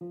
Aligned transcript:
این 0.00 0.10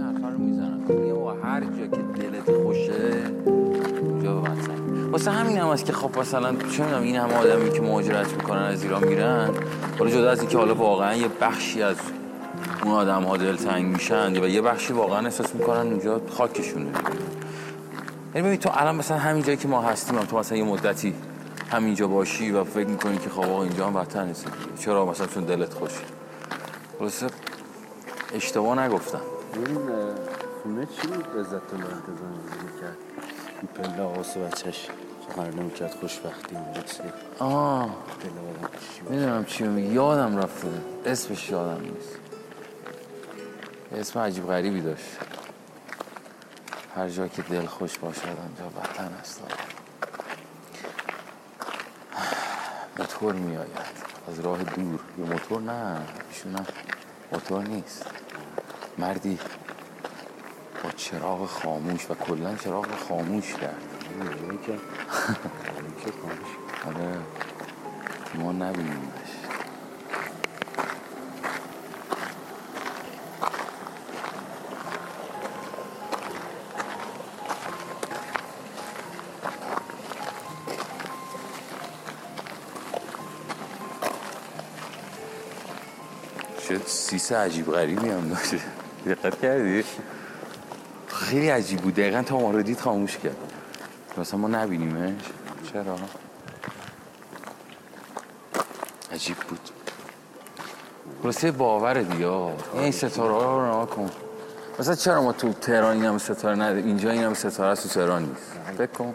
حرفا 0.00 0.28
رو 0.28 1.28
هر 1.42 1.60
جا 1.60 1.86
که 1.86 2.02
دلت 2.02 2.52
خوشه 2.62 3.32
اونجا 4.00 4.44
سنگ 4.44 5.12
واسه. 5.12 5.30
همین 5.30 5.58
هم 5.58 5.68
هست 5.68 5.84
که 5.84 5.92
خب 5.92 6.18
مثلا 6.18 6.52
چه 6.52 6.84
می‌دونم 6.84 7.02
این 7.02 7.16
همه 7.16 7.34
آدمی 7.34 7.70
که 7.70 7.82
مهاجرت 7.82 8.32
می‌کنن 8.32 8.62
از 8.62 8.82
ایران 8.82 9.08
میرن 9.08 9.50
حالا 9.98 10.10
جدا 10.10 10.30
از 10.30 10.40
اینکه 10.40 10.58
حالا 10.58 10.74
واقعا 10.74 11.14
یه 11.14 11.28
بخشی 11.40 11.82
از 11.82 11.96
اون 12.84 12.94
آدم 12.94 13.22
ها 13.22 13.36
دلتنگ 13.36 13.84
میشن 13.84 14.36
و 14.36 14.48
یه 14.48 14.62
بخشی 14.62 14.92
واقعا 14.92 15.18
احساس 15.18 15.54
می‌کنن 15.54 15.86
اونجا 15.86 16.20
خاکشونه. 16.30 16.90
یعنی 18.34 18.46
ببین 18.46 18.60
تو 18.60 18.70
الان 18.72 18.96
مثلا 18.96 19.18
همین 19.18 19.42
جایی 19.42 19.56
که 19.56 19.68
ما 19.68 19.82
هستیم 19.82 20.18
هم 20.18 20.24
تو 20.24 20.38
مثلا 20.38 20.58
یه 20.58 20.64
مدتی 20.64 21.14
همینجا 21.70 22.08
باشی 22.08 22.50
و 22.50 22.64
فکر 22.64 22.86
می‌کنی 22.86 23.18
که 23.18 23.30
خب 23.30 23.40
آقا 23.40 23.62
اینجا 23.62 23.86
هم 23.86 23.96
وطن 23.96 24.26
نیست. 24.26 24.46
چرا 24.78 25.06
مثلا 25.06 25.26
چون 25.26 25.44
دلت 25.44 25.74
خوشه 25.74 26.00
خلاصه 26.98 27.26
اشتباه 28.34 28.78
نگفتم. 28.78 29.20
این 29.54 29.76
اه، 29.76 30.14
خونه 30.62 30.86
چی 30.86 31.06
بود 31.06 31.26
عزت 31.40 31.52
الله 31.52 31.84
انتظار 31.84 32.80
کرد 32.80 32.96
این 33.60 33.92
پله 33.92 34.02
آقاس 34.02 34.36
بچهش 34.36 34.88
قرار 35.36 35.54
نمی‌کرد 35.54 35.94
خوشبختی 36.00 36.56
آه؟ 37.38 37.90
می‌دونم 39.10 39.44
چی 39.44 39.64
میگی. 39.64 39.94
یادم 39.94 40.36
رفته. 40.36 40.68
اسمش 41.06 41.50
یادم 41.50 41.80
نیست. 41.80 42.18
اسم 43.96 44.18
عجیب 44.20 44.46
غریبی 44.46 44.80
داشت. 44.80 45.04
هر 46.96 47.08
جا 47.08 47.28
که 47.28 47.42
دل 47.42 47.66
خوش 47.66 47.98
باشد 47.98 48.26
آنجا 48.26 48.80
وطن 48.80 49.12
است. 49.20 49.42
موتور 52.98 53.34
میآید. 53.34 53.68
از 54.28 54.40
راه 54.40 54.62
دور. 54.62 55.00
یه 55.18 55.24
موتور 55.24 55.60
نه 55.60 56.00
ایشون 56.30 56.66
موتور 57.32 57.62
نیست. 57.62 58.06
مردی 58.98 59.38
با 60.84 60.90
چراغ 60.90 61.46
خاموش 61.46 62.10
و 62.10 62.14
کلا 62.14 62.54
چراغ 62.54 62.86
خاموش 63.08 63.54
کرد. 63.54 63.82
که 64.66 64.78
آره. 66.86 67.18
ما 68.34 68.52
نبینیمش 68.52 69.23
شد. 86.78 86.86
سیس 86.86 87.32
عجیب 87.32 87.72
غریبی 87.72 88.08
هم 88.08 88.28
داشته 88.28 88.60
دقت 89.06 89.40
کردی؟ 89.40 89.84
خیلی 91.08 91.48
عجیب 91.48 91.80
بود. 91.80 91.94
دقیقا 91.94 92.22
تا 92.22 92.38
ما 92.38 92.50
رو 92.50 92.62
دید 92.62 92.80
خاموش 92.80 93.16
کرد. 93.16 93.36
مثلا 94.18 94.40
ما 94.40 94.48
نبینیمش. 94.48 95.12
چرا؟ 95.72 95.96
عجیب 99.12 99.36
بود. 99.36 99.60
خلاصه 101.22 101.50
باور 101.50 102.02
دیگه. 102.02 102.26
این 102.74 102.92
ستاره 102.92 103.32
ها 103.32 103.80
رو 103.80 103.86
کن. 103.86 104.10
مثلا 104.78 104.94
چرا 104.94 105.22
ما 105.22 105.32
تو 105.32 105.52
تهران 105.52 105.92
این 105.96 106.04
همه 106.04 106.18
ستاره 106.18 106.56
نده 106.56 106.78
اینجا 106.78 107.10
این 107.10 107.22
همه 107.22 107.34
ستاره 107.34 107.76
تو 107.76 107.88
تهران 107.88 108.22
نیست؟ 108.22 108.76
فکر 108.78 108.86
کن. 108.86 109.14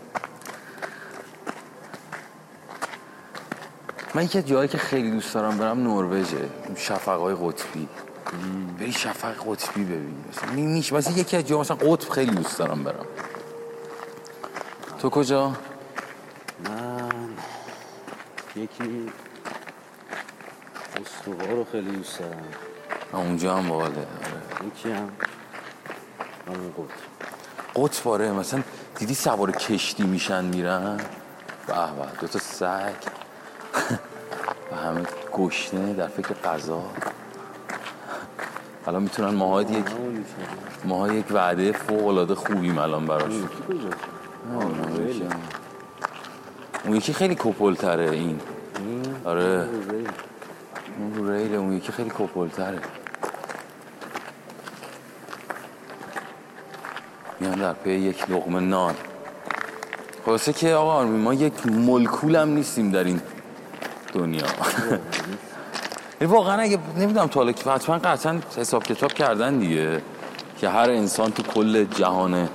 من 4.19 4.25
یکی 4.25 4.37
از 4.37 4.45
جایی 4.45 4.67
که 4.67 4.77
خیلی 4.77 5.11
دوست 5.11 5.33
دارم 5.33 5.57
برم 5.57 5.83
نروژه 5.83 6.49
اون 6.65 6.75
شفقهای 6.75 7.35
قطبی. 7.35 7.87
بری 8.79 8.91
شفق 8.91 9.35
قطبی 9.47 9.83
ببینی 9.83 10.23
مثلا 10.29 10.51
می- 10.51 10.65
میشه 10.65 10.95
مثلا 10.95 11.13
یکی 11.13 11.37
از 11.37 11.47
جاها 11.47 11.61
مثلا 11.61 11.77
قطب 11.77 12.09
خیلی 12.09 12.31
دوست 12.31 12.57
دارم 12.59 12.83
برم. 12.83 13.05
تو 14.99 15.09
کجا؟ 15.09 15.47
من 16.69 17.29
یکی 18.55 19.11
استوار 21.01 21.49
رو 21.49 21.65
خیلی 21.71 21.91
دوست 21.91 22.19
دارم. 22.19 22.43
اونجا 23.13 23.55
هم 23.55 23.69
باحاله. 23.69 23.95
آره. 23.95 24.67
یکی 24.67 24.91
هم 24.91 25.09
همون 26.47 26.73
قطب. 26.77 26.93
قطب 27.75 28.07
آره. 28.07 28.31
مثلا 28.31 28.63
دیدی 28.95 29.13
سوار 29.13 29.51
کشتی 29.51 30.03
میشن 30.03 30.45
میرن؟ 30.45 30.97
به 31.67 31.73
به 31.73 32.21
دو 32.21 32.27
تا 32.27 32.39
سگ. 32.39 33.18
همه 34.89 35.01
گشنه 35.33 35.93
در 35.93 36.07
فکر 36.07 36.33
غذا. 36.33 36.81
الان 38.87 39.03
می‌تونن 39.03 39.29
ماها 39.29 39.61
یک 39.61 39.85
ماها 40.85 41.13
یک 41.13 41.25
وعده 41.31 41.71
فوق 41.71 42.07
العاده 42.07 42.35
خوبیم 42.35 42.77
الان 42.77 43.05
براش. 43.05 43.33
یکی 43.33 43.47
کجاست؟ 43.67 43.97
اون 46.85 46.95
یکی 46.95 47.13
خیلی 47.13 47.35
کپلتره 47.35 48.09
این. 48.09 48.39
این؟ 48.79 49.15
آره. 49.25 49.69
اون 50.99 51.15
رو 51.15 51.31
ریله 51.31 51.57
اون 51.57 51.73
یکی 51.73 51.91
خیلی 51.91 52.11
کپلتره. 52.17 52.79
میان 57.39 57.59
در 57.59 57.73
پی 57.73 57.91
یک 57.91 58.29
لقمه 58.31 58.59
نان. 58.59 58.95
خلاصه 60.25 60.53
که 60.53 60.73
آقا 60.73 61.05
ما 61.05 61.33
یک 61.33 61.65
ملکول 61.65 62.35
هم 62.35 62.49
نیستیم 62.49 62.91
در 62.91 63.03
این 63.03 63.21
دنیا. 64.13 64.45
واقعا 66.21 66.61
اگه 66.61 66.79
نمی‌دونم 66.97 67.27
تا 67.27 67.39
حالا 67.39 67.51
که 67.51 67.69
حتما 67.69 67.97
قطعا 67.97 68.39
حساب 68.57 68.83
کتاب 68.83 69.13
کردن 69.13 69.57
دیگه 69.57 70.01
که 70.61 70.69
هر 70.69 70.89
انسان 70.89 71.31
تو 71.31 71.43
کل 71.43 71.83
جهان 71.83 72.49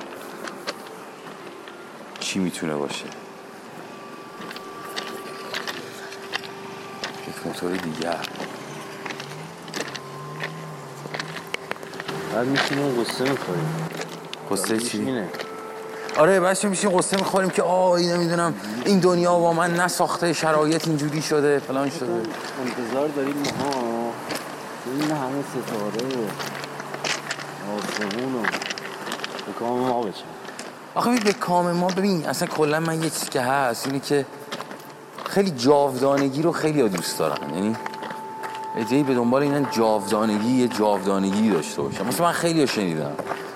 چی 2.21 2.39
می‌تونه 2.39 2.75
باشه. 2.75 3.05
یک 7.29 7.47
موتور 7.47 7.77
دیگر 7.77 8.19
بعد 12.35 12.47
میشینیم 12.47 13.03
قصه 13.03 13.31
می‌خوریم. 13.31 13.89
قصه 14.51 14.79
چی؟ 14.79 15.25
آره 16.19 16.41
بچه 16.41 16.69
میشیم؟ 16.69 16.91
قصه 16.91 17.17
می‌خوریم 17.17 17.51
که 17.51 17.63
آه 17.63 17.91
این 17.91 18.13
نمی‌دونم 18.13 18.55
این 18.85 18.99
دنیا 18.99 19.39
با 19.39 19.53
من 19.53 19.75
نساخته 19.75 20.33
شرایط 20.33 20.89
اینجوری 20.89 21.23
شده 21.23 21.59
فلان 21.59 21.91
شده. 21.91 22.13
انتظار 22.13 23.09
داریم 23.09 23.35
ماها 23.35 24.11
این 24.87 25.11
همه 25.11 25.45
ستاره. 25.51 26.07
و 26.17 27.77
آسمون 27.77 28.35
و 28.35 28.43
به 29.47 29.53
کام 29.59 29.79
ما 29.79 30.03
بچن 30.03 30.25
آخه 30.95 31.21
به 31.21 31.33
کام 31.33 31.71
ما 31.71 31.87
ببین 31.87 32.27
اصلا 32.27 32.49
کلا 32.49 32.81
من 32.81 33.03
یه 33.03 33.11
چیزی 33.11 33.27
که 33.27 33.41
هست 33.41 33.87
اینه 33.87 34.01
که 34.01 34.27
خیلی 35.25 35.51
جاودانگی 35.51 36.43
رو 36.43 36.53
خیلی 36.53 36.89
دوست 36.89 37.19
دارن. 37.19 37.55
یعنی 37.55 37.77
ادهی 38.77 39.03
به 39.03 39.15
دنبال 39.15 39.43
اینن 39.43 39.67
جاودانگی 39.71 40.53
یه 40.63 40.69
جاودانگی 40.69 41.51
داشته 41.51 41.83
باشن. 41.83 42.07
مثلا 42.07 42.27
من 42.27 42.33
خیلی 42.33 42.67
شنیدم. 42.67 43.13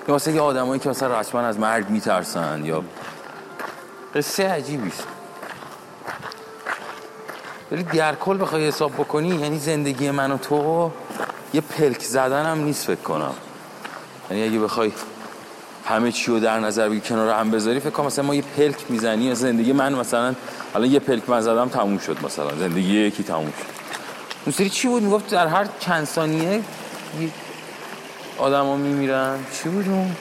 که 0.07 0.13
مثلا 0.13 0.33
یه 0.33 0.41
آدمایی 0.41 0.79
که 0.79 0.89
مثلا 0.89 1.19
رسما 1.19 1.41
از 1.41 1.59
مرگ 1.59 1.89
میترسن 1.89 2.65
یا 2.65 2.83
قصه 4.15 4.47
عجیبی 4.47 4.87
است. 4.87 5.07
ولی 7.71 7.83
در 7.83 8.15
کل 8.15 8.41
بخوای 8.41 8.67
حساب 8.67 8.93
بکنی 8.93 9.27
یعنی 9.27 9.59
زندگی 9.59 10.11
من 10.11 10.31
و 10.31 10.37
تو 10.37 10.91
یه 11.53 11.61
پلک 11.61 12.01
زدن 12.01 12.45
هم 12.45 12.63
نیست 12.63 12.85
فکر 12.85 13.01
کنم. 13.01 13.33
یعنی 14.31 14.43
اگه 14.43 14.59
بخوای 14.59 14.91
همه 15.85 16.11
چی 16.11 16.31
رو 16.31 16.39
در 16.39 16.59
نظر 16.59 16.89
بگیری 16.89 17.01
کنار 17.01 17.39
هم 17.39 17.51
بذاری 17.51 17.79
فکر 17.79 17.89
کنم 17.89 18.05
مثلا 18.05 18.25
ما 18.25 18.35
یه 18.35 18.41
پلک 18.41 18.75
می‌زنی 18.89 19.35
زندگی 19.35 19.73
من 19.73 19.93
مثلا 19.93 20.35
الان 20.75 20.91
یه 20.91 20.99
پلک 20.99 21.29
من 21.29 21.41
زدم 21.41 21.69
تموم 21.69 21.97
شد 21.97 22.17
مثلا 22.25 22.55
زندگی 22.59 22.99
یکی 22.99 23.23
تموم 23.23 23.53
شد. 23.59 23.65
اون 24.45 24.53
سری 24.53 24.69
چی 24.69 24.87
بود؟ 24.87 25.03
می‌گفت 25.03 25.29
در 25.29 25.47
هر 25.47 25.67
چند 25.79 26.05
ثانیه 26.05 26.61
آدما 28.39 28.75
میمیرن. 28.75 29.45
چی 29.53 29.69
بود 29.69 29.87
اون؟ 29.89 30.15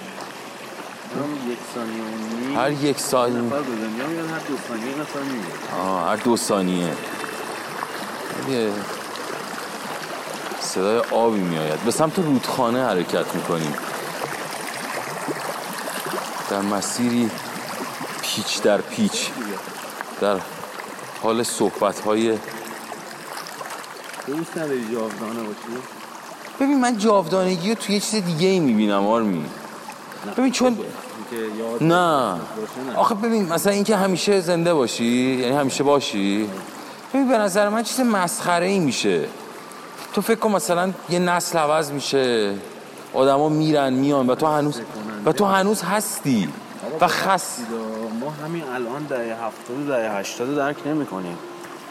یک 1.48 1.58
ثانیه 1.74 2.58
هر 2.58 2.70
یک 2.72 2.98
ثانیه. 2.98 3.40
نفر 3.40 3.56
به 3.56 3.62
دنیا 3.62 4.06
میاد 4.06 4.30
هر 4.30 4.38
دو 4.38 4.56
ثانیه 4.68 5.00
نفر 5.00 5.20
میاد 5.20 5.80
آه 5.80 6.08
هر 6.08 6.16
دو 6.16 6.36
ثانیه. 6.36 6.92
یه 8.48 8.70
صدای 10.60 10.98
آبی 11.10 11.40
میآید. 11.40 11.80
به 11.80 11.90
سمت 11.90 12.18
رودخانه 12.18 12.84
حرکت 12.86 13.34
می‌کنیم. 13.34 13.74
در 16.50 16.60
مسیری 16.60 17.30
پیچ 18.22 18.62
در 18.62 18.80
پیچ. 18.80 19.30
در 20.20 20.36
حال 21.22 21.42
صحبت 21.42 22.00
های 22.00 22.38
دوست 24.26 24.56
نداری 24.56 24.92
جاودانه 24.92 25.42
باشی؟ 25.42 25.97
ببین 26.60 26.80
من 26.80 26.98
جاودانگی 26.98 27.68
رو 27.68 27.74
توی 27.74 27.94
یه 27.94 28.00
چیز 28.00 28.24
دیگه 28.24 28.48
ای 28.48 28.60
می‌بینم 28.60 29.06
آرمی 29.06 29.44
ببین 30.36 30.52
چون 30.52 30.78
نه. 31.80 32.34
آخه 32.96 33.14
ببین 33.14 33.52
مثلا 33.52 33.72
اینکه 33.72 33.96
همیشه 33.96 34.40
زنده 34.40 34.74
باشی 34.74 35.04
یعنی 35.40 35.56
همیشه 35.56 35.84
باشی. 35.84 36.48
ببین 37.14 37.28
به 37.28 37.38
نظر 37.38 37.68
من 37.68 37.82
چیز 37.82 38.00
مسخره 38.00 38.66
ای 38.66 38.78
میشه. 38.78 39.24
تو 40.12 40.20
فکر 40.20 40.38
کن 40.38 40.50
مثلا 40.50 40.92
یه 41.10 41.18
نسل 41.18 41.58
عوض 41.58 41.92
میشه. 41.92 42.54
آدما 43.14 43.48
میرن 43.48 43.92
میان 43.92 44.26
و 44.26 44.34
تو 44.34 44.46
هنوز 44.46 44.80
و 45.24 45.32
تو 45.32 45.44
هنوز 45.44 45.82
هستی 45.82 46.48
و 47.00 47.08
خس 47.08 47.58
ما 48.20 48.30
همین 48.44 48.62
الان 48.62 49.02
دهه 49.04 49.18
70 49.18 49.78
و 49.78 49.86
دهه 49.86 50.18
80 50.18 50.56
درک 50.56 50.86
نمی‌کنیم. 50.86 51.38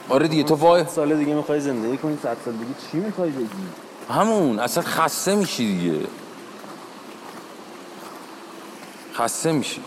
آره 0.10 0.28
دیگه 0.28 0.44
تو 0.44 0.56
وای 0.56 0.86
سال 0.86 1.18
دیگه 1.18 1.34
می‌خوای 1.34 1.60
زندگی 1.60 1.98
کنی 1.98 2.18
100 2.24 2.38
سال 2.46 2.54
دیگه 2.54 2.72
چی 2.92 2.98
می‌خوای 2.98 3.30
بگی؟ 3.30 3.48
همون 4.10 4.60
اصلا 4.60 4.84
خسته 4.84 5.36
میشی 5.36 5.78
دیگه. 5.78 6.00
خسته 9.16 9.52
میشی. 9.52 9.82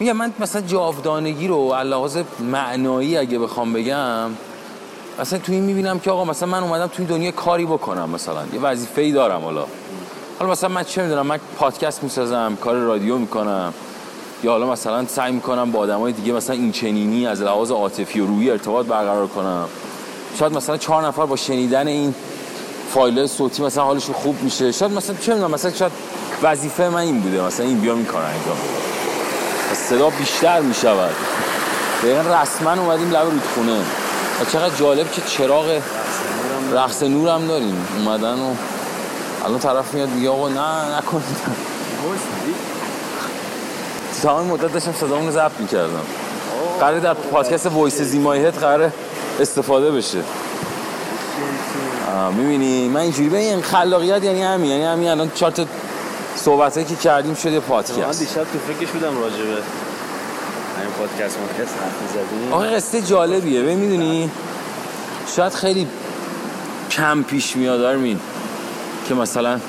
میگم 0.00 0.12
من 0.12 0.32
مثلا 0.38 0.60
جاودانگی 0.62 1.48
رو 1.48 1.74
لحاظ 1.74 2.18
معنایی 2.40 3.16
اگه 3.16 3.38
بخوام 3.38 3.72
بگم 3.72 4.30
اصلا 5.20 5.38
تو 5.38 5.52
این 5.52 5.62
می‌بینم 5.62 5.98
که 5.98 6.10
آقا 6.10 6.24
مثلا 6.24 6.48
من 6.48 6.62
اومدم 6.62 6.86
تو 6.86 6.94
این 6.98 7.06
دنیا 7.08 7.30
کاری 7.30 7.66
بکنم 7.66 8.10
مثلا 8.10 8.42
یه 8.52 8.60
وظیفه 8.60 9.02
ای 9.02 9.12
دارم 9.12 9.40
حالا. 9.40 9.66
حالا 10.38 10.52
مثلا 10.52 10.68
من 10.68 10.84
چه 10.84 11.02
می‌دونم 11.02 11.26
من 11.26 11.38
پادکست 11.58 12.02
می‌سازم 12.02 12.58
کار 12.60 12.74
رادیو 12.74 13.18
می‌کنم 13.18 13.74
یا 14.44 14.50
حالا 14.50 14.70
مثلا 14.70 15.06
سعی 15.06 15.32
می‌کنم 15.32 15.72
با 15.72 15.78
آدمای 15.78 16.12
دیگه 16.12 16.32
مثلا 16.32 16.56
این 16.56 16.72
چنینی 16.72 17.26
از 17.26 17.42
لحاظ 17.42 17.70
عاطفی 17.70 18.20
و 18.20 18.26
روحی 18.26 18.50
ارتباط 18.50 18.86
برقرار 18.86 19.26
کنم. 19.26 19.68
شاید 20.38 20.52
مثلا 20.52 20.76
چهار 20.76 21.06
نفر 21.06 21.26
با 21.26 21.36
شنیدن 21.36 21.86
این 21.86 22.14
فایل 22.94 23.26
صوتی 23.26 23.62
مثلا 23.62 23.84
حالشون 23.84 24.14
خوب 24.14 24.42
میشه. 24.42 24.72
شاید 24.72 24.92
مثلا 24.92 25.16
چه 25.20 25.34
می‌دونم 25.34 25.50
مثلا 25.54 25.72
شاید 25.72 25.92
وظیفه 26.42 26.88
من 26.88 26.96
این 26.96 27.20
بوده. 27.20 27.40
مثلا 27.40 27.66
این 27.66 27.80
بیام 27.80 27.96
این 27.96 28.06
کار 28.06 28.22
انجام 28.22 28.56
صدا 29.74 30.10
بیشتر 30.10 30.60
می‌شود. 30.60 31.14
دقیقا 32.02 32.20
رسما 32.20 32.72
اومدیم 32.82 33.10
لب 33.10 33.30
رودخونه. 33.30 33.80
و 34.40 34.44
چقدر 34.52 34.76
جالب 34.76 35.12
که 35.12 35.22
چراغ 35.22 35.80
رقص 36.72 37.02
نورم 37.02 37.46
داریم. 37.46 37.86
اومدن 37.98 38.34
و 38.34 38.54
الان 39.44 39.58
طرف 39.58 39.94
میاد 39.94 40.08
میگه 40.08 40.30
آقا 40.30 40.48
نه 40.48 40.96
نکن 40.98 41.22
تا 44.22 44.38
همین 44.38 44.50
مدت 44.52 44.72
داشتم 44.72 44.92
صدامون 44.92 45.26
رو 45.26 45.32
ضبط 45.32 45.60
می‌کردم. 45.60 46.02
قراره 46.80 47.00
در 47.00 47.14
پادکست 47.14 47.66
وایس 47.66 48.00
زیمایهت 48.00 48.58
قراره 48.58 48.92
استفاده 49.40 49.90
بشه. 49.90 50.18
می‌بینی؟ 52.36 52.88
من 52.88 53.00
اینجوری 53.00 53.28
به 53.28 53.38
این 53.38 53.62
خلاقیت 53.62 54.24
یعنی 54.24 54.42
همین 54.42 54.70
یعنی 54.70 54.84
همین 54.84 55.08
الان 55.08 55.30
چهار 55.34 55.52
تا 55.52 55.66
صحبتایی 56.36 56.86
که 56.86 56.96
کردیم 56.96 57.34
شده 57.34 57.54
من 57.54 57.60
پادکست 57.60 58.20
دیشب 58.20 58.44
تو 58.44 58.58
فکرش 58.58 58.90
بودم 58.90 59.18
راجبه 59.20 59.62
همین 60.78 60.90
پادکست 60.98 61.38
مادکست 61.38 61.74
حرف 61.82 62.10
زدیم 62.12 62.52
آقا 62.52 62.62
قصه 62.62 63.02
جالبیه 63.02 63.62
ببین 63.62 63.78
می‌دونی؟ 63.78 64.30
شاید 65.36 65.52
خیلی 65.52 65.86
کم 66.90 67.22
پیش 67.22 67.56
میاد 67.56 67.80
آرمین 67.80 68.20
که 69.08 69.14
مثلا 69.14 69.60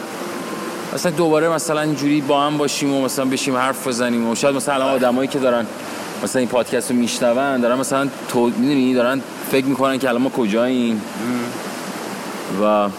مثلا 0.94 1.12
دوباره 1.12 1.50
مثلا 1.50 1.82
اینجوری 1.82 2.22
با 2.22 2.42
هم 2.42 2.58
باشیم 2.58 2.94
و 2.94 3.02
مثلا 3.06 3.26
بشیم 3.26 3.58
حرف 3.58 3.88
بزنیم 3.88 4.30
و 4.30 4.36
شاید 4.36 4.56
مثلا 4.56 4.86
آدمایی 4.86 5.28
که 5.28 5.40
دارن 5.40 5.66
مثلا 6.24 6.40
این 6.40 6.50
پادکست 6.50 6.92
رو 6.92 6.98
میشنون 6.98 7.62
دارن 7.62 7.78
مثلا 7.78 8.08
تو 8.30 8.46
می‌دونی؟ 8.46 8.94
دارن 8.94 9.22
فکر 9.52 9.66
می‌کنن 9.66 10.00
که 10.00 10.10
الان 10.10 10.22
ما 10.22 10.30
کجاییم. 10.30 11.02
و 12.62 12.90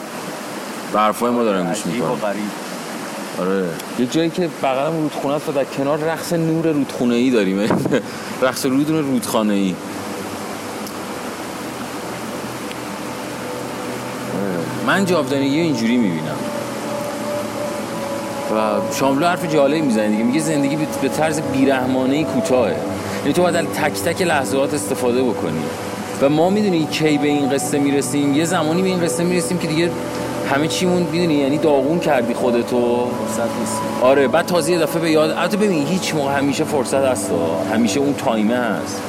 به 0.93 0.98
حرفای 1.00 1.31
ما 1.31 1.43
دارن 1.44 1.66
گوش 1.69 1.87
می‌کنن. 1.87 2.08
آره. 3.40 3.64
یه 3.98 4.06
جایی 4.06 4.31
که 4.31 4.48
بغلم 4.62 4.93
رودخونه 4.96 5.34
است 5.34 5.48
و 5.48 5.52
در 5.52 5.64
کنار 5.64 5.98
رقص 5.98 6.32
نور 6.32 6.66
رودخونه 6.66 7.14
ای 7.14 7.31
داریم. 7.31 7.60
رقص 8.43 8.66
رود 8.66 8.90
رودخانه 8.90 9.54
ای 9.54 9.75
من 14.87 15.04
جاودانگی 15.04 15.58
رو 15.58 15.64
اینجوری 15.64 15.96
می‌بینم. 15.96 16.37
و 18.56 18.81
شاملو 18.94 19.26
حرف 19.26 19.52
جالبی 19.52 19.81
می‌زنه 19.81 20.08
دیگه. 20.08 20.22
میگه 20.25 20.40
زندگی 20.40 20.76
به- 20.76 20.87
به 21.02 21.08
طرز 21.08 21.40
بیرحمانه 21.40 22.25
کوتاهه. 22.25 22.76
یعنی 23.20 23.32
تو 23.32 23.43
باید 23.43 23.72
تک 23.72 23.93
تک 23.93 24.22
لحظات 24.22 24.75
استفاده 24.75 25.22
بکنی. 25.22 25.62
و 26.23 26.29
ما 26.29 26.51
می‌دونی 26.51 26.87
کی 26.87 27.19
به 27.19 27.29
این 27.29 27.51
قصه 27.51 27.79
می‌رسیم. 27.79 28.35
یه 28.35 28.45
زمانی 28.45 28.83
به 28.83 28.89
این 28.89 29.01
قصه 29.01 29.25
می‌رسیم 29.25 29.59
که 29.59 29.69
دیگه 29.69 29.91
همه 30.51 30.69
چیمون 30.69 31.03
می‌دونی 31.03 31.35
یعنی 31.35 31.59
داغون 31.59 31.99
کردی 31.99 32.35
خودتو. 32.35 33.11
فرصت 33.11 33.59
نیست. 33.61 33.81
آره 34.03 34.29
بعد 34.29 34.47
تازه 34.47 34.73
یه 34.73 34.79
دفعه 34.79 35.01
به 35.01 35.11
یاد 35.11 35.31
البته 35.31 35.57
ببین 35.57 35.87
هیچ 35.87 36.15
موقع 36.15 36.33
همیشه 36.33 36.65
فرصت 36.65 36.95
هست. 36.95 37.31
همیشه 37.73 38.01
اون 38.01 38.15
تایمه 38.15 38.57
هست. 38.57 39.01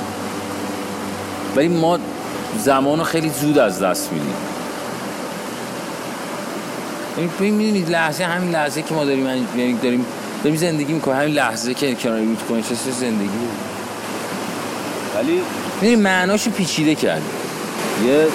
ولی 1.55 1.67
ما 1.67 1.99
زمان 2.59 2.99
رو 2.99 3.05
خیلی 3.05 3.29
زود 3.29 3.57
از 3.57 3.81
دست 3.81 4.11
میدیم. 4.13 4.33
یعنی 7.17 7.29
ببین 7.39 7.53
می‌دونید 7.53 7.89
لحظه 7.89 8.23
همین 8.23 8.51
لحظه 8.51 8.81
که 8.81 8.93
ما 8.93 9.05
داریم 9.05 9.27
یعنی 9.27 9.73
داریم 9.83 10.05
داریم 10.43 10.59
زندگی 10.59 10.93
می‌کنیم 10.93 11.17
همین 11.17 11.33
لحظه 11.33 11.73
که 11.73 11.95
کنار 11.95 12.19
رودخونه 12.19 12.59
نشسته 12.59 12.91
زندگی؟ 12.91 13.29
ولی 15.15 15.41
می‌دونی 15.81 15.95
معناشو 16.01 16.51
پیچیده 16.51 16.95
کرد. 16.95 17.21
یه 18.05 18.27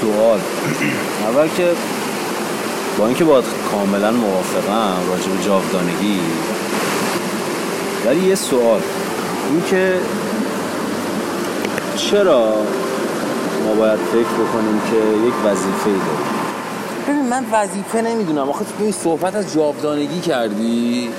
سوال. 0.00 0.40
اول 1.28 1.48
که 1.56 1.72
با 2.98 3.06
اینکه 3.06 3.24
باید 3.24 3.44
کاملا 3.72 4.12
موافقم 4.12 4.96
راجع 5.10 5.28
به 5.28 5.44
جاودانگی 5.44 6.20
ولی 8.06 8.28
یه 8.28 8.34
سوال. 8.34 8.80
این 9.50 9.62
که 9.70 9.94
چرا 11.96 12.54
ما 13.64 13.74
باید 13.74 13.98
فکر 13.98 14.18
بکنیم 14.20 14.80
که 14.90 15.26
یک 15.26 15.34
وظیفه 15.44 15.86
ای 15.86 15.92
داریم؟ 15.92 16.38
ببین 17.08 17.28
من 17.28 17.44
وظیفه 17.52 18.02
نمی‌دونم. 18.02 18.48
آخه 18.48 18.64
تو 18.64 18.70
این 18.80 18.92
صحبت 18.92 19.34
از 19.36 19.54
جاودانگی 19.54 20.20
کردی؟ 20.20 21.10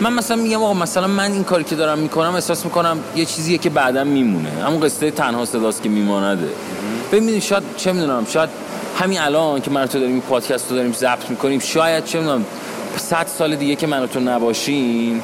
من 0.00 0.12
مثلا 0.12 0.36
میگم 0.36 0.62
آقا 0.62 0.74
مثلا 0.74 1.06
من 1.06 1.32
این 1.32 1.44
کاری 1.44 1.64
که 1.64 1.76
دارم 1.76 1.98
می‌کنم 1.98 2.34
احساس 2.34 2.64
می‌کنم 2.64 2.98
یه 3.16 3.24
چیزیه 3.24 3.58
که 3.58 3.70
بعدا 3.70 4.04
میمونه. 4.04 4.50
همون 4.66 4.80
قصه 4.80 5.10
تنها 5.10 5.44
صداست 5.44 5.82
که 5.82 5.88
میمانده 5.88 6.48
ببینید 7.12 7.42
شاید 7.42 7.62
چه 7.76 7.92
می‌دونم 7.92 8.26
شاید 8.30 8.50
همین 8.98 9.20
الان 9.20 9.60
که 9.60 9.70
من 9.70 9.86
تو 9.86 10.00
داریم 10.00 10.20
پادکست 10.20 10.70
رو 10.70 10.76
داریم 10.76 10.92
ضبط 10.92 11.30
می‌کنیم 11.30 11.58
شاید 11.58 12.04
چه 12.04 12.18
می‌دونم 12.18 12.44
صد 12.96 13.26
سال 13.38 13.56
دیگه 13.56 13.76
که 13.76 13.86
من 13.86 14.06
تو 14.06 14.20
نباشیم 14.20 15.22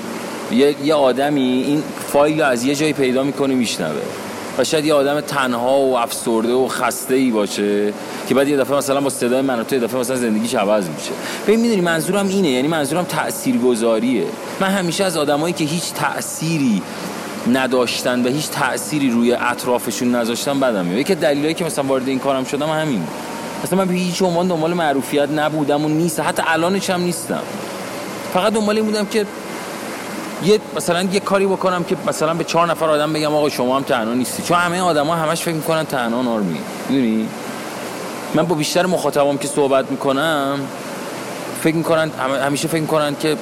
یه, 0.53 0.77
یه 0.85 0.95
آدمی 0.95 1.65
این 1.67 1.83
فایل 2.13 2.41
رو 2.41 2.47
از 2.47 2.65
یه 2.65 2.75
جایی 2.75 2.93
پیدا 2.93 3.23
می‌کنه 3.23 3.55
میشنوه. 3.55 4.03
و 4.59 4.65
شاید 4.65 4.85
یه 4.85 4.95
آدم 4.95 5.21
تنها 5.21 5.81
و 5.81 5.99
افسرده 5.99 6.53
و 6.53 6.69
خسته 6.69 7.15
ای 7.15 7.31
باشه 7.31 7.93
که 8.29 8.35
بعد 8.35 8.49
یه 8.49 8.57
دفعه 8.57 8.77
مثلا 8.77 9.01
با 9.01 9.11
صدای 9.11 9.41
من 9.41 9.65
تو 9.65 9.75
یه 9.75 9.81
دفعه 9.81 10.01
مثلا 10.01 10.17
زندگیش 10.17 10.55
عوض 10.55 10.89
میشه. 10.89 11.11
ببین 11.47 11.61
می‌دونی 11.61 11.81
منظورم 11.81 12.29
اینه 12.29 12.49
یعنی 12.49 12.69
منظورم 12.69 13.05
تاثیرگذاریه 13.05 14.25
من 14.61 14.69
همیشه 14.69 15.05
از 15.05 15.17
آدمایی 15.17 15.55
که 15.55 15.65
هیچ 15.65 15.93
تأثیری 15.93 16.83
نداشتن 17.53 18.27
و 18.27 18.29
هیچ 18.29 18.49
تأثیری 18.49 19.11
روی 19.11 19.33
اطرافشون 19.33 20.15
نذاشتن 20.15 20.61
بدم 20.61 20.85
میاد. 20.85 20.99
یکی 20.99 21.15
دلیلی 21.15 21.55
که 21.55 21.65
مثلا 21.65 21.85
وارد 21.85 22.09
این 22.09 22.19
کارم 22.19 22.45
شدم 22.45 22.71
همین. 22.71 23.07
مثلا 23.65 23.79
من 23.79 23.85
به 23.85 23.95
هیچ 23.95 24.23
عنوان 24.23 24.49
دنبال 24.49 24.75
معروفیت 24.75 25.31
نبودم 25.31 25.85
و 25.85 25.89
نیست. 25.89 26.21
حتی 26.21 26.43
الانش 26.47 26.91
هم 26.91 27.01
نیستم. 27.01 27.43
فقط 28.35 28.53
دنبال 28.53 28.77
این 28.77 28.87
بودم 28.87 29.07
که 29.07 29.27
یه 30.45 30.61
مثلا 30.77 31.03
یه 31.03 31.21
کاری 31.21 31.47
بکنم 31.47 31.85
که 31.85 31.97
مثلا 32.07 32.35
به 32.35 32.45
چهار 32.45 32.67
نفر 32.67 32.85
آدم 32.85 33.13
بگم 33.13 33.35
آقا 33.35 33.49
شما 33.49 33.77
هم 33.77 33.83
تنها 33.83 34.15
نیستی 34.15 34.43
چون 34.43 34.57
همه 34.59 34.81
آدما 34.81 35.15
همش 35.15 35.43
فکر 35.43 35.55
می‌کنن 35.55 35.85
تنها 35.85 36.23
نارمی 36.23 36.59
می‌دونی؟ 36.89 37.29
من 38.35 38.43
با 38.43 38.55
بیشتر 38.55 38.87
مخاطبام 38.87 39.39
که 39.39 39.49
صحبت 39.49 39.91
می‌کنم 39.91 40.61
فکر 41.63 41.77
می‌کنن 41.77 42.11
هم- 42.19 42.47
همیشه 42.47 42.69
فکر 42.69 42.81
می‌کنن 42.81 43.17
که 43.21 43.37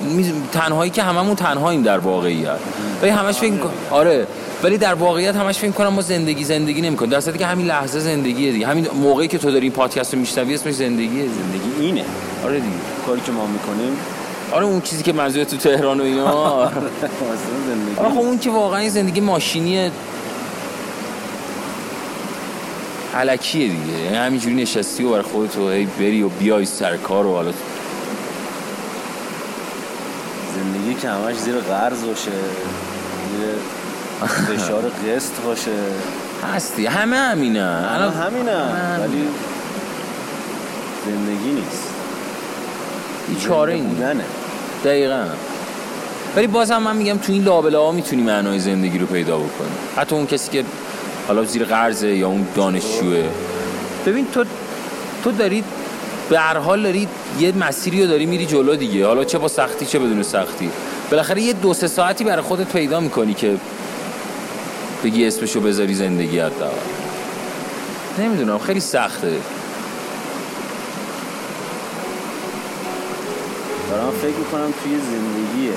تنهایی 0.53 0.91
که 0.91 1.03
هممون 1.03 1.35
تنهاییم 1.35 1.83
در 1.83 1.99
واقعیت. 1.99 2.59
ولی 3.03 3.11
همش 3.11 3.35
فکر 3.39 3.53
میکن... 3.53 3.71
آره. 3.91 4.27
ولی 4.63 4.79
در 4.79 4.95
واقعیت 4.95 5.37
همش 5.37 5.59
فکر 5.59 5.67
می‌کنم 5.67 5.89
ما 5.89 6.03
زندگی 6.03 6.45
زندگی 6.45 6.81
نمی‌کنیم. 6.81 7.11
در 7.11 7.21
که 7.21 7.47
همین 7.47 7.67
لحظه 7.67 7.99
زندگیه 8.01 8.53
دیگه. 8.53 8.67
همین 8.67 8.87
موقعی 8.95 9.29
که 9.29 9.39
تو 9.39 9.51
داری 9.51 9.63
این 9.63 9.73
پادکست 9.73 10.15
رو 10.15 10.21
میشنوی 10.21 10.55
اسمش 10.55 10.75
زندگیه. 10.75 11.09
زندگی 11.09 11.29
زندگی 11.29 11.87
اینه. 11.87 12.05
آره 12.45 12.55
دیگه. 12.55 12.77
کاری 13.07 13.21
که 13.21 13.33
ما 13.33 13.47
می‌کنیم 13.47 13.97
آره 14.53 14.65
اون 14.65 14.81
چیزی 14.81 15.03
که 15.03 15.13
منظور 15.13 15.45
تو 15.45 15.57
تهران 15.57 16.01
و 16.01 16.03
اینا. 16.03 16.31
آره 16.67 16.71
خب 17.97 18.19
اون 18.19 18.39
که 18.39 18.51
واقعا 18.51 18.89
زندگی 18.89 19.21
ماشینی 19.21 19.91
علکیه 23.15 23.69
دیگه. 23.69 23.99
یعنی 24.05 24.17
همینجوری 24.17 24.55
نشستی 24.55 25.05
و 25.05 25.11
برای 25.11 25.23
خودت 25.23 25.57
و 25.57 25.71
هی 25.71 25.87
بری 25.87 26.23
و 26.23 26.29
بیای 26.29 26.65
سر 26.65 26.97
کار 26.97 27.27
و 27.27 27.35
حالا 27.35 27.53
زندگی 30.57 30.95
که 30.95 31.09
همش 31.09 31.37
زیر 31.37 31.55
قرض 31.57 32.05
باشه. 32.05 32.31
زیر 33.37 33.49
فشار 34.27 34.83
قسط 34.83 35.41
باشه. 35.45 35.71
هستی. 36.55 36.87
همه 36.87 37.17
همینه. 37.17 37.61
الان 37.61 38.03
الان 38.03 38.13
همینه. 38.13 38.53
همین. 38.53 39.01
ولی 39.01 39.29
زندگی 41.07 41.53
نیست. 41.53 41.89
هیچ 43.29 43.39
چاره 43.49 43.75
ای 43.75 43.81
نیست. 43.81 43.95
بودنه. 43.95 44.25
دقیقا. 44.85 45.25
ولی 46.37 46.47
بازم 46.47 46.79
من 46.79 46.97
میگم 46.97 47.19
تو 47.19 47.33
این 47.33 47.45
لابله 47.45 47.79
ها 47.79 47.93
می‌تونی 47.93 48.23
معنای 48.23 48.59
زندگی 48.59 48.99
رو 48.99 49.07
پیدا 49.07 49.37
بکنی. 49.37 49.69
حتی 49.97 50.15
اون 50.15 50.27
کسی 50.27 50.51
که 50.51 50.65
حالا 51.29 51.45
زیر 51.45 51.65
قرضه 51.65 52.09
یا 52.09 52.29
اون 52.29 52.47
دانشجوه. 52.57 53.25
ببین 54.07 54.27
تو 54.35 54.45
تو 55.25 55.33
داری 55.33 55.65
به 56.31 56.39
هر 56.39 56.59
حال 56.59 56.83
داری 56.83 57.09
یه 57.41 57.53
مسیری 57.53 58.03
رو 58.03 58.09
داری 58.09 58.27
میری 58.27 58.47
جلو 58.47 58.77
دیگه. 58.77 59.07
حالا 59.07 59.25
چه 59.25 59.39
با 59.39 59.49
سختی 59.49 59.87
چه 59.87 59.99
بدون 59.99 60.23
سختی. 60.23 60.71
بالاخره 61.11 61.43
یه 61.43 61.53
دو 61.53 61.75
سه 61.75 61.89
ساعتی 61.89 62.25
برای 62.25 62.43
خودت 62.43 62.73
پیدا 62.73 63.01
می‌کنی 63.01 63.35
که 63.35 63.57
بگی 65.05 65.27
اسمشو 65.27 65.61
بذاری 65.61 65.95
زندگی 65.95 66.39
حداقل. 66.39 66.77
نمی‌دونم 68.19 68.59
خیلی 68.59 68.81
سخته. 68.81 69.37
دارم 73.91 74.11
فکر 74.11 74.37
می‌کنم 74.37 74.73
توی 74.83 74.99
زندگی 74.99 75.71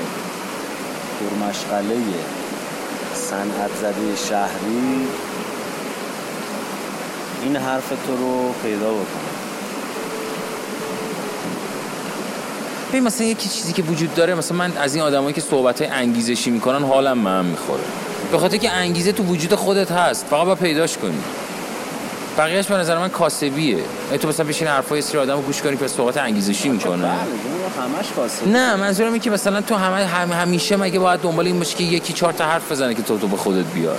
پرمشغله 1.20 2.02
صنعت 3.14 3.70
زده 3.80 4.16
شهری 4.28 5.08
این 7.42 7.56
حرف 7.56 7.88
تو 7.88 8.16
رو 8.16 8.52
پیدا 8.62 8.90
بکنم. 8.90 9.04
ببین 12.88 13.02
مثلا 13.02 13.26
یکی 13.26 13.48
چیزی 13.48 13.72
که 13.72 13.82
وجود 13.82 14.14
داره 14.14 14.34
مثلا 14.34 14.56
من 14.56 14.76
از 14.76 14.94
این 14.94 15.04
آدمایی 15.04 15.34
که 15.34 15.40
صحبت 15.40 15.82
های 15.82 15.90
انگیزشی 15.90 16.50
می‌کنن 16.50 16.84
حالم 16.84 17.18
من 17.18 17.44
می‌خوره. 17.44 17.82
به 18.32 18.38
خاطر 18.38 18.56
که 18.56 18.70
انگیزه 18.70 19.12
تو 19.12 19.22
وجود 19.22 19.54
خودت 19.54 19.92
هست 19.92 20.26
فقط 20.26 20.44
باید 20.44 20.58
پیداش 20.58 20.98
کنی. 20.98 21.22
بقیهش 22.38 22.66
به 22.66 22.74
نظر 22.74 22.98
من 22.98 23.08
کاسبیه. 23.08 23.78
ای 24.12 24.18
تو 24.18 24.28
مثلا 24.28 24.46
بشین 24.46 24.68
حرفای 24.68 25.02
سری 25.02 25.18
آدمو 25.18 25.42
گوش 25.42 25.62
کنی 25.62 25.76
که 25.76 25.88
صحبت 25.88 26.16
انگیزشی 26.16 26.68
می‌کنه. 26.68 27.02
بله 27.02 27.08
همش 27.08 28.12
کاسه 28.16 28.48
نه 28.48 28.76
منظورم 28.76 29.08
اینه 29.08 29.18
که 29.18 29.30
مثلا 29.30 29.60
تو 29.60 29.74
همه 29.74 30.04
هم 30.06 30.32
همیشه 30.32 30.76
مگه 30.76 30.98
باید 30.98 31.20
دنبال 31.20 31.46
این 31.46 31.58
باشی 31.58 31.76
که 31.76 31.84
یکی 31.84 32.12
چهار 32.12 32.32
تا 32.32 32.44
حرف 32.44 32.72
بزنه 32.72 32.94
که 32.94 33.02
تو 33.02 33.18
تو 33.18 33.28
به 33.28 33.36
خودت 33.36 33.64
بیار؟ 33.64 33.96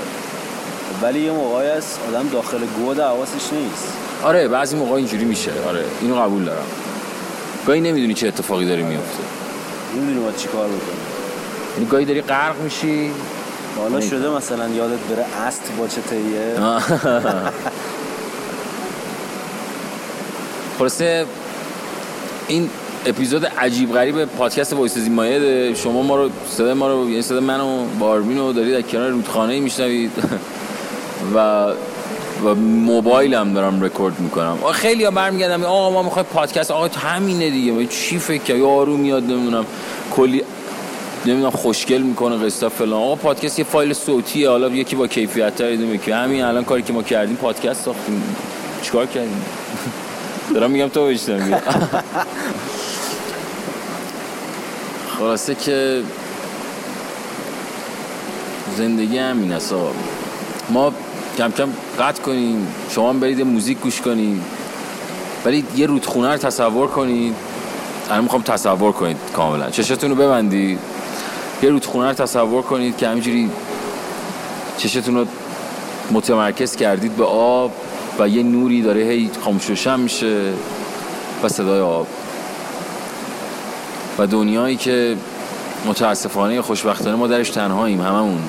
ولی 1.02 1.20
یه 1.20 1.32
موقعی 1.32 1.68
هست 1.68 2.00
آدم 2.10 2.30
داخل 2.30 2.60
گود 2.78 3.00
حواسش 3.00 3.54
نیست. 3.54 3.94
آره 4.24 4.48
بعضی 4.48 4.76
موقع 4.76 4.92
اینجوری 4.92 5.26
میشه. 5.26 5.52
آره 5.68 5.84
اینو 6.02 6.16
قبول 6.16 6.44
دارم. 6.46 6.66
گاهی 7.68 7.82
نمی‌دونی 7.82 8.14
چه 8.14 8.28
اتفاقی 8.28 8.66
داره 8.66 8.84
میفته 8.84 9.24
نمی‌دونی 9.96 10.20
باید 10.20 10.38
چی 10.38 10.48
کار 10.48 10.68
بکنی 10.68 10.80
یعنی 11.74 11.90
گاهی 11.90 12.06
داری 12.06 12.22
غرق 12.22 12.62
میشی. 12.62 13.12
حالا 13.78 14.02
شده 14.02 14.30
مثلا 14.30 14.70
یادت 14.70 15.00
بره 15.00 15.26
است 15.48 15.62
با 15.78 15.88
چه 15.88 16.02
تیه؟ 16.02 16.56
خلاصه 20.80 21.26
این 22.48 22.70
اپیزود 23.06 23.46
عجیب 23.46 23.94
غریب 23.94 24.26
پادکست 24.26 24.74
وایس 24.74 24.98
زیمایه 24.98 25.74
شما 25.74 26.02
ما 26.02 26.16
رو 26.16 26.30
صدا 26.50 26.74
ما 26.74 26.88
رو 26.88 27.10
یعنی 27.10 27.22
صدا 27.22 27.40
من 27.40 27.62
و 27.62 27.86
باربین 28.00 28.38
رو 28.38 28.54
دارید 28.54 28.74
در 28.74 28.82
کنار 28.82 29.10
رودخانه 29.10 29.60
میشنوید. 29.60 30.12
و 31.36 31.68
و 32.46 32.56
موبایل 32.56 33.34
هم 33.34 33.54
دارم 33.54 33.82
رکورد 33.82 34.20
می‌کنم. 34.20 34.58
خیلی 34.74 35.04
ها 35.04 35.12
برمیگردم 35.12 35.64
آقا 35.64 35.92
ما 35.92 36.04
می‌خوایم 36.04 36.28
پادکست 36.34 36.72
آقا 36.72 36.88
همینه 37.00 37.50
دیگه. 37.50 37.86
چی 37.86 38.20
فکر 38.20 38.56
یا 38.56 38.68
آروم 38.68 39.00
میاد 39.00 39.24
نمی‌دونم. 39.24 39.66
کلی 40.12 40.44
نمی‌دونم 41.26 41.50
خوشگل 41.50 42.02
می‌کنه 42.02 42.46
قصه 42.46 42.70
فلان. 42.70 42.94
آقا 42.94 43.16
پادکست 43.16 43.60
یه 43.60 43.66
فایل 43.66 43.94
صوتیه. 43.94 44.50
حالا 44.50 44.70
یکی 44.70 44.96
با 44.96 45.08
کیفیت 45.08 45.56
تر 45.56 46.14
همین. 46.14 46.44
الان 46.44 46.64
کاری 46.64 46.82
که 46.82 46.94
ما 46.94 47.04
کردیم 47.04 47.36
پادکست 47.36 47.86
ساختیم. 47.86 48.24
چیکار 48.82 49.06
کردیم؟ 49.06 49.46
دارم 50.56 50.72
میگم 50.72 50.88
تو 50.88 51.06
بشنوی. 51.08 51.56
خلاصه 55.18 55.56
که 55.56 56.02
زندگی 58.78 59.18
همین 59.18 59.52
است 59.52 59.74
ما 60.70 60.94
کم 61.38 61.52
کم 61.52 61.70
قطع 62.00 62.22
کنیم 62.22 62.68
شما 62.90 63.10
هم 63.10 63.20
برید 63.20 63.42
موزیک 63.42 63.80
گوش 63.80 64.02
کنید 64.02 64.42
ولی 65.46 65.66
یه 65.76 65.86
رودخونه 65.86 66.32
رو 66.32 66.38
تصور 66.38 66.88
کنید. 66.88 67.36
الان 68.10 68.24
می‌خوام 68.24 68.42
تصور 68.42 68.92
کنید 68.92 69.18
کاملا. 69.34 69.70
چشتون 69.70 70.10
رو 70.10 70.16
ببندید. 70.16 70.80
یه 71.64 71.70
رودخونه 71.70 72.08
رو 72.08 72.14
تصور 72.14 72.62
کنید 72.62 72.98
که 72.98 73.08
همینجوری 73.08 73.50
چشتون 74.78 75.16
رو 75.16 75.26
متمرکز 76.12 76.76
کردید 76.76 77.16
به 77.16 77.26
آب. 77.26 77.72
و 78.20 78.28
یه 78.28 78.44
نوری 78.44 78.82
داره 78.82 79.02
هی 79.02 79.30
خاموش 79.42 79.88
میشه 79.88 80.54
و 81.44 81.50
صدای 81.50 81.82
آب. 81.82 82.08
و 84.20 84.28
دنیایی 84.28 84.76
که 84.76 85.18
متاسفانه 85.86 86.62
خوشبختانه 86.62 87.16
ما 87.16 87.28
درش 87.28 87.50
تنهاییم 87.50 88.02
هممون. 88.02 88.42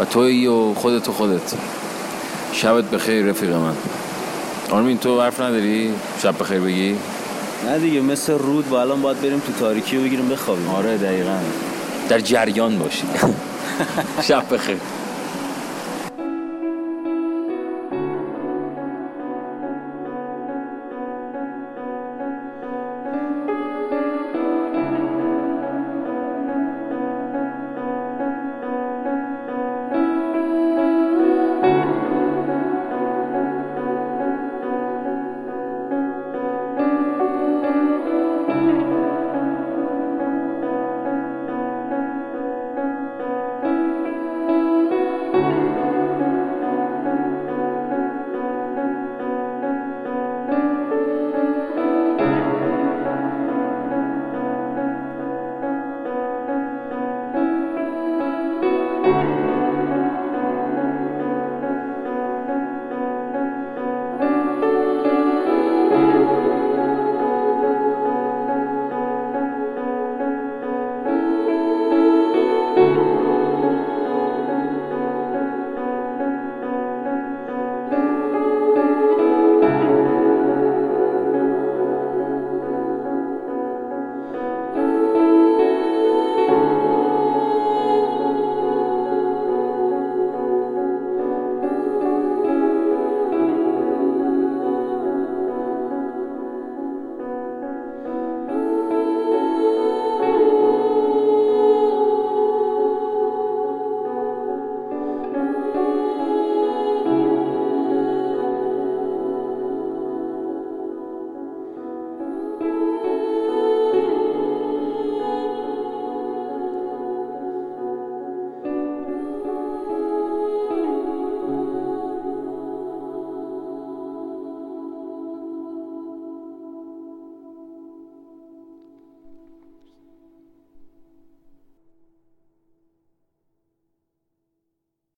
و 0.00 0.04
توی 0.04 0.46
و 0.46 0.74
خودت 0.74 1.08
و 1.08 1.12
خودت. 1.12 1.54
شبت 2.52 2.84
بخیر 2.84 3.24
رفیق 3.24 3.50
من. 3.50 3.74
آرمین 4.70 4.98
تو 4.98 5.20
حرف 5.20 5.40
نداری؟ 5.40 5.94
شب 6.22 6.38
بخیر 6.38 6.60
بگی؟ 6.60 6.96
نه 7.66 7.78
دیگه 7.78 8.00
مثل 8.00 8.32
رود 8.32 8.68
با 8.68 8.80
الان 8.80 9.02
باید 9.02 9.20
بریم 9.20 9.38
تو 9.38 9.52
تاریکی 9.52 9.96
و 9.96 10.00
بگیریم 10.02 10.28
بخوابیم. 10.28 10.68
آره 10.68 10.98
دقیقا. 10.98 11.38
در 12.08 12.20
جریان 12.20 12.78
باشی. 12.78 13.04
شب 14.28 14.54
بخیر. 14.54 14.76